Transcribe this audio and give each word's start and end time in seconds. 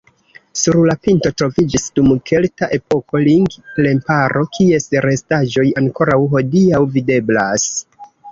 Sur 0.59 0.77
la 0.91 0.93
pinto 1.07 1.31
troviĝis 1.41 1.83
dum 1.99 2.07
kelta 2.29 2.69
epoko 2.77 3.21
ring-remparo, 3.27 4.43
kies 4.57 4.89
restaĵoj 5.07 5.67
ankoraŭ 5.85 6.19
hodiaŭ 6.35 6.81
videblas. 6.99 7.69